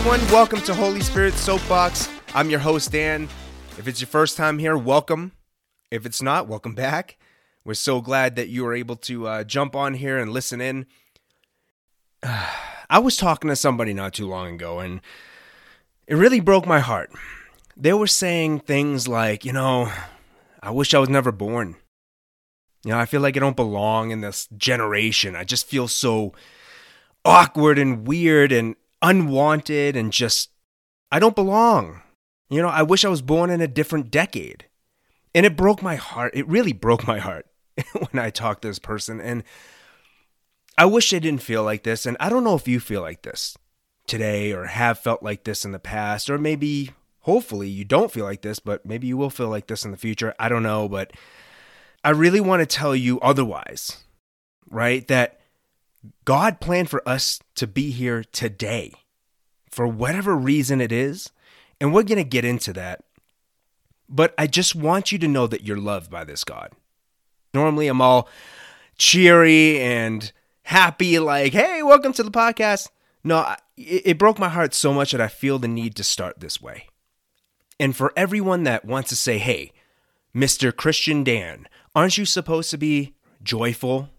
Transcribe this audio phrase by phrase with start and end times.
[0.00, 0.32] everyone.
[0.32, 2.08] Welcome to Holy Spirit Soapbox.
[2.34, 3.24] I'm your host, Dan.
[3.76, 5.32] If it's your first time here, welcome.
[5.90, 7.18] If it's not, welcome back.
[7.66, 10.86] We're so glad that you were able to uh, jump on here and listen in.
[12.22, 15.02] I was talking to somebody not too long ago, and
[16.06, 17.12] it really broke my heart.
[17.76, 19.92] They were saying things like, you know,
[20.62, 21.76] I wish I was never born.
[22.86, 25.36] You know, I feel like I don't belong in this generation.
[25.36, 26.32] I just feel so
[27.22, 30.50] awkward and weird and unwanted and just,
[31.10, 32.02] I don't belong.
[32.48, 34.66] You know, I wish I was born in a different decade.
[35.34, 36.32] And it broke my heart.
[36.34, 37.46] It really broke my heart
[37.92, 39.20] when I talked to this person.
[39.20, 39.44] And
[40.76, 42.06] I wish I didn't feel like this.
[42.06, 43.56] And I don't know if you feel like this
[44.06, 46.90] today or have felt like this in the past, or maybe,
[47.20, 49.96] hopefully, you don't feel like this, but maybe you will feel like this in the
[49.96, 50.34] future.
[50.38, 50.88] I don't know.
[50.88, 51.12] But
[52.02, 54.02] I really want to tell you otherwise,
[54.68, 55.06] right?
[55.08, 55.39] That
[56.24, 58.92] God planned for us to be here today
[59.70, 61.30] for whatever reason it is.
[61.80, 63.04] And we're going to get into that.
[64.08, 66.72] But I just want you to know that you're loved by this God.
[67.54, 68.28] Normally, I'm all
[68.98, 70.30] cheery and
[70.62, 72.88] happy, like, hey, welcome to the podcast.
[73.22, 76.60] No, it, broke my heart so much that I feel the need to start this
[76.60, 76.86] way.
[77.78, 79.72] And for everyone that wants to say, hey,
[80.34, 80.74] Mr.
[80.74, 84.10] Christian Dan, aren't you supposed to be joyful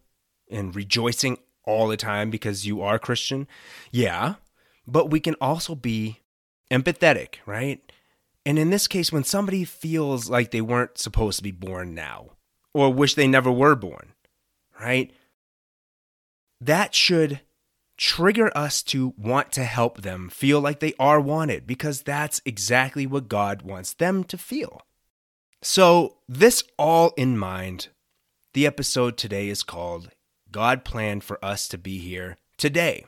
[0.50, 3.48] and rejoicing all the time because you are Christian.
[3.92, 4.36] Yeah,
[4.88, 6.20] but we can also be
[6.72, 7.82] empathetic, right?
[8.46, 12.32] And in this case, when somebody feels like they weren't supposed to be born now
[12.74, 14.14] or wish they never were born,
[14.80, 15.12] right?
[16.60, 17.42] That should
[17.98, 23.06] trigger us to want to help them feel like they are wanted because that's exactly
[23.06, 24.82] what God wants them to feel.
[25.62, 27.90] So, this all in mind,
[28.56, 30.10] the episode today is called
[30.52, 33.06] God planned for us to be here today.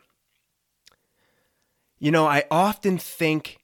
[1.99, 3.59] You know, I often think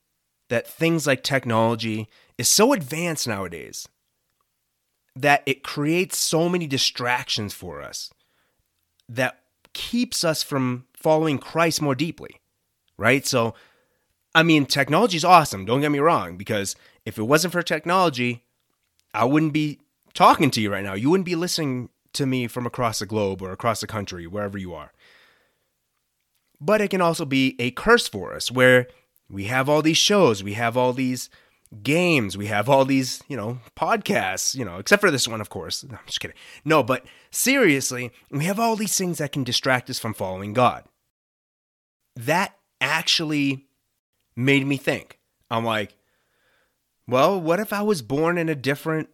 [0.50, 2.07] that things like technology
[2.38, 3.88] is so advanced nowadays
[5.16, 8.12] that it creates so many distractions for us
[9.07, 9.41] that
[9.73, 12.40] keeps us from following Christ more deeply,
[12.97, 13.25] right?
[13.25, 13.53] So,
[14.34, 16.75] I mean, technology is awesome, don't get me wrong, because
[17.06, 18.46] if it wasn't for technology,
[19.13, 19.79] I wouldn't be
[20.13, 20.94] talking to you right now.
[20.94, 24.58] You wouldn't be listening to me from across the globe or across the country, wherever
[24.58, 24.92] you are.
[26.62, 28.88] But it can also be a curse for us where
[29.30, 31.30] we have all these shows, we have all these
[31.84, 35.50] games, we have all these, you know, podcasts, you know, except for this one, of
[35.50, 35.84] course.
[35.84, 36.38] No, I'm just kidding.
[36.66, 40.84] No, but seriously, we have all these things that can distract us from following God.
[42.16, 43.68] That actually
[44.36, 45.20] made me think.
[45.52, 45.96] I'm like,
[47.08, 49.09] well, what if I was born in a different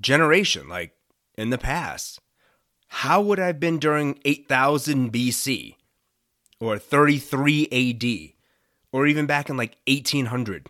[0.00, 0.68] generation?
[0.68, 0.95] Like,
[1.36, 2.20] in the past,
[2.88, 5.74] how would I have been during 8000 BC
[6.60, 8.32] or 33 AD
[8.92, 10.68] or even back in like 1800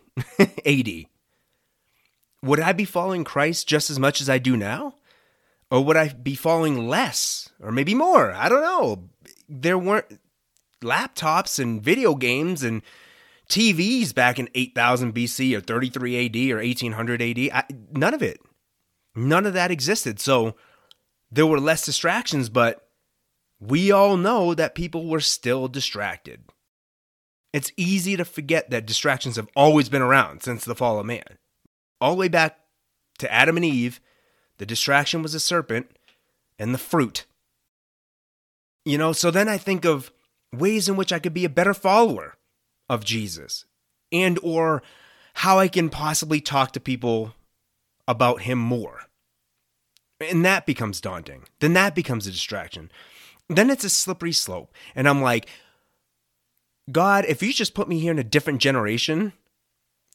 [0.65, 0.89] AD?
[2.43, 4.95] Would I be following Christ just as much as I do now?
[5.69, 8.31] Or would I be following less or maybe more?
[8.31, 9.09] I don't know.
[9.49, 10.19] There weren't
[10.81, 12.83] laptops and video games and
[13.49, 17.39] TVs back in 8000 BC or 33 AD or 1800 AD.
[17.53, 18.39] I, none of it.
[19.17, 20.19] None of that existed.
[20.19, 20.55] So
[21.31, 22.87] there were less distractions, but
[23.59, 26.43] we all know that people were still distracted.
[27.51, 31.39] It's easy to forget that distractions have always been around since the fall of man.
[31.99, 32.59] All the way back
[33.17, 33.99] to Adam and Eve,
[34.59, 35.89] the distraction was a serpent
[36.59, 37.25] and the fruit.
[38.85, 40.11] You know, so then I think of
[40.53, 42.35] ways in which I could be a better follower
[42.87, 43.65] of Jesus
[44.11, 44.83] and or
[45.33, 47.33] how I can possibly talk to people
[48.07, 49.06] about him more.
[50.19, 51.43] And that becomes daunting.
[51.59, 52.91] Then that becomes a distraction.
[53.49, 54.73] Then it's a slippery slope.
[54.95, 55.47] And I'm like,
[56.91, 59.33] God, if you just put me here in a different generation,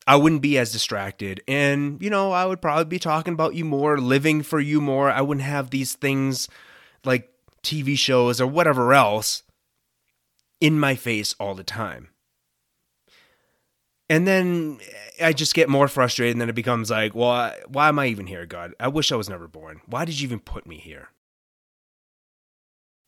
[0.07, 1.43] I wouldn't be as distracted.
[1.47, 5.11] And, you know, I would probably be talking about you more, living for you more.
[5.11, 6.49] I wouldn't have these things
[7.05, 7.31] like
[7.63, 9.43] TV shows or whatever else
[10.61, 12.09] in my face all the time.
[14.13, 14.79] And then
[15.23, 18.27] I just get more frustrated, and then it becomes like, well, why am I even
[18.27, 18.75] here, God?
[18.79, 19.81] I wish I was never born.
[19.87, 21.09] Why did you even put me here?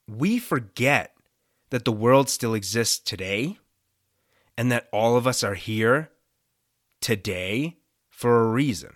[0.08, 1.14] We forget
[1.68, 3.58] that the world still exists today
[4.56, 6.08] and that all of us are here
[7.02, 7.76] today
[8.08, 8.94] for a reason.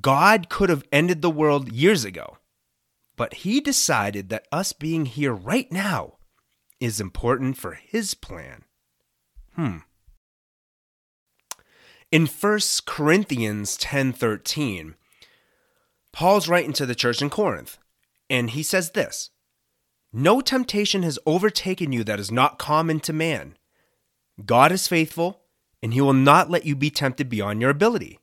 [0.00, 2.38] God could have ended the world years ago,
[3.16, 6.18] but He decided that us being here right now
[6.78, 8.62] is important for His plan.
[9.56, 9.78] Hmm.
[12.16, 14.94] In 1 Corinthians 10:13,
[16.14, 17.76] Paul's writing to the church in Corinth,
[18.30, 19.28] and he says this:
[20.14, 23.58] "No temptation has overtaken you that is not common to man.
[24.46, 25.42] God is faithful,
[25.82, 28.18] and He will not let you be tempted beyond your ability.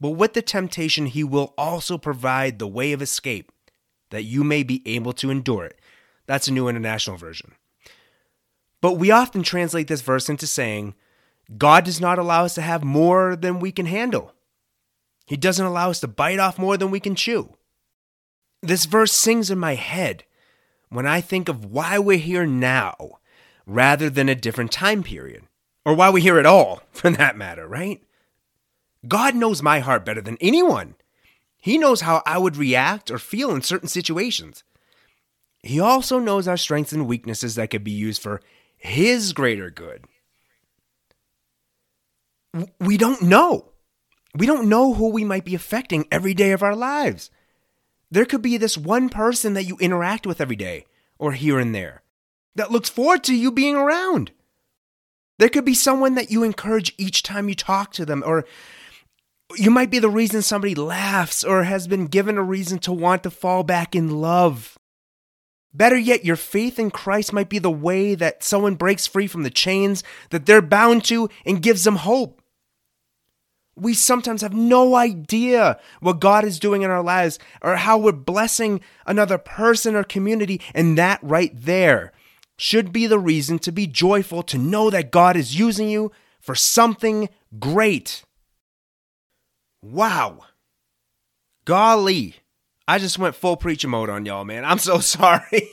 [0.00, 3.52] But with the temptation, He will also provide the way of escape
[4.08, 5.78] that you may be able to endure it.
[6.24, 7.52] That's a new international version.
[8.80, 10.94] But we often translate this verse into saying,
[11.58, 14.32] God does not allow us to have more than we can handle.
[15.26, 17.54] He doesn't allow us to bite off more than we can chew.
[18.62, 20.24] This verse sings in my head
[20.88, 23.18] when I think of why we're here now
[23.66, 25.44] rather than a different time period,
[25.84, 28.02] or why we're here at all, for that matter, right?
[29.06, 30.94] God knows my heart better than anyone.
[31.56, 34.64] He knows how I would react or feel in certain situations.
[35.62, 38.40] He also knows our strengths and weaknesses that could be used for
[38.76, 40.04] His greater good.
[42.80, 43.72] We don't know.
[44.34, 47.30] We don't know who we might be affecting every day of our lives.
[48.10, 50.86] There could be this one person that you interact with every day
[51.18, 52.02] or here and there
[52.54, 54.32] that looks forward to you being around.
[55.38, 58.44] There could be someone that you encourage each time you talk to them, or
[59.56, 63.22] you might be the reason somebody laughs or has been given a reason to want
[63.22, 64.78] to fall back in love.
[65.74, 69.42] Better yet, your faith in Christ might be the way that someone breaks free from
[69.42, 72.41] the chains that they're bound to and gives them hope.
[73.74, 78.12] We sometimes have no idea what God is doing in our lives or how we're
[78.12, 82.12] blessing another person or community, and that right there
[82.56, 86.54] should be the reason to be joyful to know that God is using you for
[86.54, 87.28] something
[87.58, 88.24] great.
[89.82, 90.40] Wow.
[91.64, 92.36] Golly.
[92.86, 94.64] I just went full preacher mode on y'all, man.
[94.64, 95.70] I'm so sorry.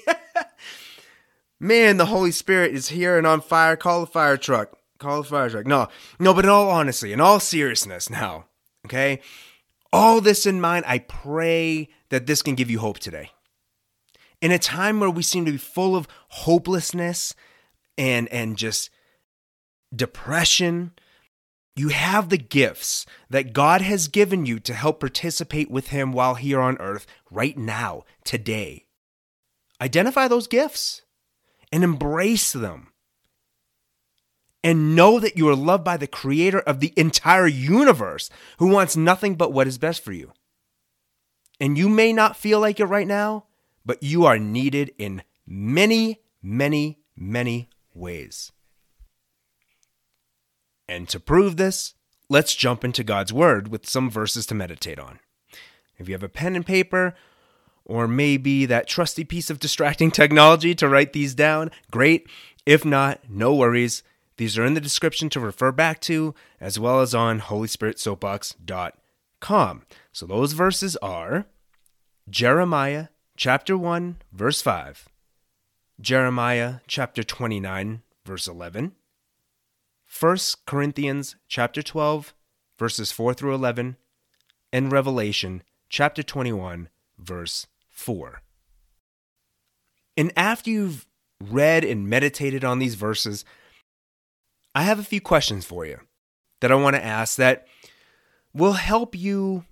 [1.59, 3.75] man, the Holy Spirit is here and on fire.
[3.75, 4.78] Call the fire truck.
[4.99, 5.65] Call the fire truck.
[5.65, 5.87] No,
[6.19, 8.45] no, but in all honesty, in all seriousness now,
[8.85, 9.21] okay?
[9.93, 13.31] All this in mind, I pray that this can give you hope today.
[14.41, 17.33] In a time where we seem to be full of hopelessness
[17.97, 18.89] and and just
[19.95, 20.91] depression,
[21.75, 26.35] you have the gifts that God has given you to help participate with Him while
[26.35, 28.85] here on earth right now, today.
[29.81, 31.03] Identify those gifts
[31.71, 32.88] and embrace them
[34.63, 38.97] and know that you are loved by the creator of the entire universe who wants
[38.97, 40.31] nothing but what is best for you.
[41.59, 43.45] And you may not feel like it right now,
[43.85, 48.51] but you are needed in many, many, many ways.
[50.87, 51.93] And to prove this,
[52.29, 55.19] let's jump into God's Word with some verses to meditate on.
[55.97, 57.13] If you have a pen and paper,
[57.85, 62.27] or maybe that trusty piece of distracting technology to write these down, great.
[62.65, 64.03] If not, no worries.
[64.39, 69.81] These are in the description to refer back to, as well as on HolySpiritSoapbox.com.
[70.13, 71.45] So those verses are
[72.29, 75.09] Jeremiah chapter 1, verse 5,
[75.99, 78.93] Jeremiah chapter 29, verse 11,
[80.17, 82.33] 1 Corinthians chapter 12,
[82.77, 83.97] verses 4 through 11,
[84.71, 86.87] and Revelation chapter 21,
[87.17, 88.41] verse 4.
[90.15, 91.05] And after you've
[91.41, 93.43] read and meditated on these verses,
[94.75, 95.99] I have a few questions for you
[96.61, 97.67] that I want to ask that
[98.53, 99.65] will help you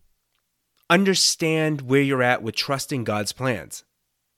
[0.89, 3.83] understand where you're at with trusting God's plans,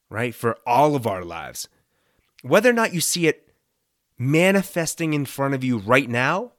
[0.09, 0.33] right?
[0.33, 1.67] For all of our lives.
[2.41, 3.53] Whether or not you see it
[4.17, 6.53] manifesting in front of you right now,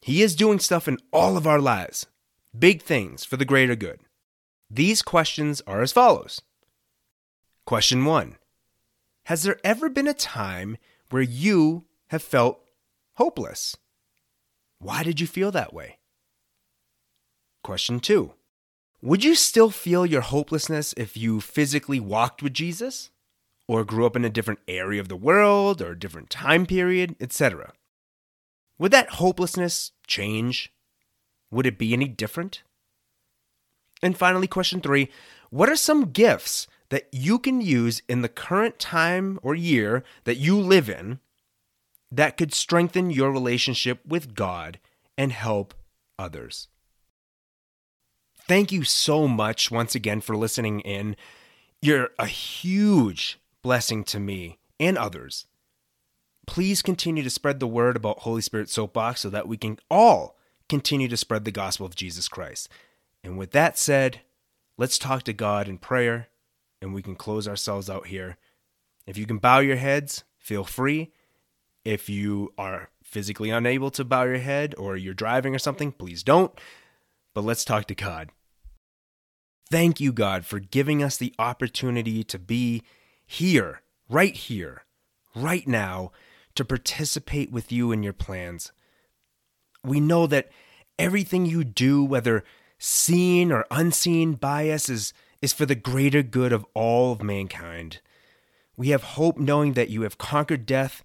[0.00, 2.06] He is doing stuff in all of our lives,
[2.56, 4.00] big things for the greater good.
[4.70, 6.42] These questions are as follows
[7.64, 8.36] Question one
[9.24, 10.76] Has there ever been a time
[11.10, 12.60] where you have felt
[13.18, 13.76] hopeless.
[14.78, 15.98] Why did you feel that way?
[17.64, 18.34] Question two
[19.02, 23.10] Would you still feel your hopelessness if you physically walked with Jesus?
[23.66, 27.16] Or grew up in a different area of the world or a different time period,
[27.20, 27.72] etc.?
[28.78, 30.72] Would that hopelessness change?
[31.50, 32.62] Would it be any different?
[34.00, 35.10] And finally, question three
[35.50, 40.36] What are some gifts that you can use in the current time or year that
[40.36, 41.18] you live in
[42.10, 44.78] that could strengthen your relationship with God
[45.16, 45.74] and help
[46.18, 46.68] others.
[48.46, 51.16] Thank you so much once again for listening in.
[51.82, 55.46] You're a huge blessing to me and others.
[56.46, 60.38] Please continue to spread the word about Holy Spirit Soapbox so that we can all
[60.68, 62.70] continue to spread the gospel of Jesus Christ.
[63.22, 64.22] And with that said,
[64.78, 66.28] let's talk to God in prayer
[66.80, 68.38] and we can close ourselves out here.
[69.06, 71.12] If you can bow your heads, feel free.
[71.84, 76.22] If you are physically unable to bow your head or you're driving or something, please
[76.22, 76.52] don't.
[77.34, 78.30] But let's talk to God.
[79.70, 82.82] Thank you, God, for giving us the opportunity to be
[83.26, 84.84] here, right here,
[85.34, 86.10] right now,
[86.54, 88.72] to participate with you in your plans.
[89.84, 90.50] We know that
[90.98, 92.44] everything you do, whether
[92.78, 98.00] seen or unseen by us, is, is for the greater good of all of mankind.
[98.76, 101.04] We have hope knowing that you have conquered death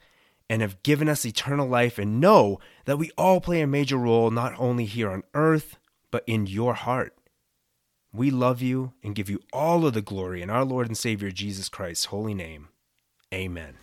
[0.50, 4.29] and have given us eternal life, and know that we all play a major role
[4.29, 5.77] not only here on earth,
[6.12, 7.15] but in your heart.
[8.13, 11.31] We love you and give you all of the glory in our Lord and Savior
[11.31, 12.67] Jesus Christ's holy name.
[13.33, 13.77] Amen.